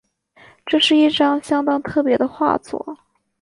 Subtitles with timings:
[0.65, 2.97] 这是一张相当特別的画作